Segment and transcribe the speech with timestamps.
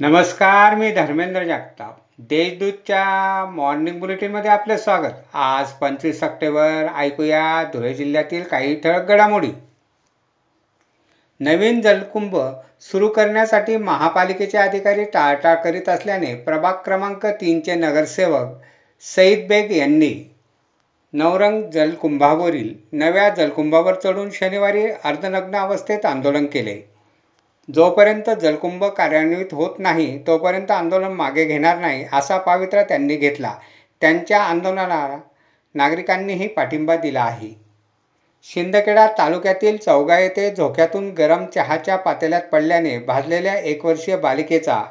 [0.00, 1.96] नमस्कार मी धर्मेंद्र जगताप.
[2.18, 5.14] देशदूतच्या मॉर्निंग बुलेटिनमध्ये आपलं स्वागत.
[5.34, 9.50] आज पंचवीस सप्टेंबर ऐकूया धुळे जिल्ह्यातील काही ठळक घडामोडी.
[11.40, 12.36] नवीन जलकुंभ
[12.80, 18.54] सुरू करण्यासाठी महापालिकेचे अधिकारी टाळटाळ करीत असल्याने प्रभाग क्रमांक तीनचे नगरसेवक
[19.16, 20.12] सईद बेग यांनी
[21.12, 26.97] नवरंग जलकुंभावरील नव्या जलकुंभावर चढून शनिवारी अर्धनग्न अवस्थेत आंदोलन केले.
[27.68, 33.54] जोपर्यंत जलकुंभ कार्यान्वित होत नाही तोपर्यंत आंदोलन मागे घेणार नाही असा पावित्रा त्यांनी घेतला.
[34.02, 35.18] त्यांच्या आंदोलनाला
[35.74, 37.48] नागरिकांनीही पाठिंबा दिला आहे.
[38.46, 44.82] शिंदखेडा तालुक्यातील चौगा येथे झोक्यातून गरम चहाच्या पातेल्यात पडल्याने भाजलेल्या एक वर्षीय बालिकेचा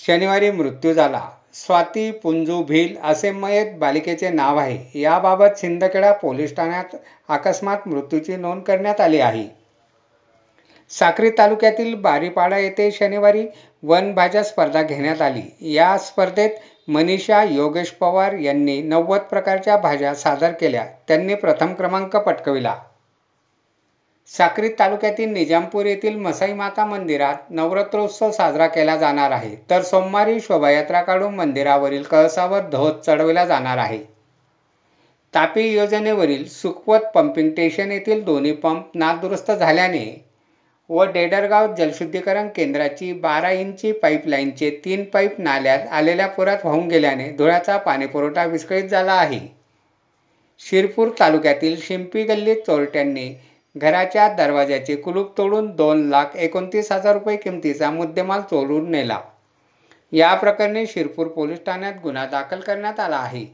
[0.00, 1.20] शनिवारी मृत्यू झाला.
[1.54, 5.00] स्वाती पुंजू भील असे मयत बालिकेचे नाव आहे.
[5.00, 6.96] याबाबत शिंदखेडा पोलीस ठाण्यात
[7.28, 9.65] अकस्मात मृत्यूची नोंद करण्यात आली आहे.
[10.90, 13.46] साक्री तालुक्यातील बारीपाडा येथे शनिवारी
[13.82, 15.74] वनभाज्या स्पर्धा घेण्यात आली.
[15.74, 16.50] या स्पर्धेत
[16.88, 20.86] मनीषा योगेश पवार यांनी नव्वद प्रकारच्या भाज्या सादर केल्या.
[21.08, 22.76] त्यांनी प्रथम क्रमांक पटकविला.
[24.26, 29.56] साक्री तालुक्यातील निजामपूर येथील मसाई माता मंदिरात नवरात्रोत्सव साजरा केला जाणार आहे.
[29.70, 33.98] तर सोमवारी शोभायात्रा काढून मंदिरावरील कळसावर ध्वज चढविला जाणार आहे.
[35.34, 40.25] तापी योजनेवरील सुखवत पंपिंग स्टेशन येथील दोन्ही पंप नादुरुस्त झाल्याने
[40.90, 47.76] व डेडरगाव जलशुद्धीकरण केंद्राची बारा इंची पाईपलाईनचे तीन पाईप नाल्यात आलेल्या पुरात वाहून गेल्याने धुळ्याचा
[47.76, 49.40] पाणीपुरवठा विस्कळीत झाला आहे.
[50.60, 53.28] शिरपूर तालुक्यातील शिंपी गल्ली चोरट्यांनी
[53.76, 59.20] घराच्या दरवाजाचे कुलूप तोडून दोन लाख एकोणतीस हजार रुपये किमतीचा मुद्देमाल चोरून नेला.
[60.12, 63.44] या प्रकरणी शिरपूर पोलीस ठाण्यात गुन्हा दाखल करण्यात आला आहे.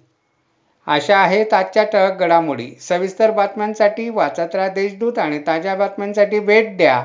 [0.86, 2.70] अशा आहेत आजच्या टळक घडामोडी.
[2.80, 7.04] सविस्तर बातम्यांसाठी वाचत राहा देशदूत आणि ताज्या बातम्यांसाठी भेट द्या.